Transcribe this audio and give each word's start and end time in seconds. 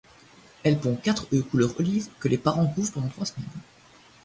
Elle 0.63 0.79
pond 0.79 0.95
quatre 0.95 1.27
œufs 1.31 1.47
couleur 1.47 1.75
olive 1.79 2.09
que 2.19 2.27
les 2.27 2.39
parents 2.39 2.65
couvent 2.65 2.89
pendant 2.91 3.09
trois 3.09 3.27
semaines. 3.27 3.45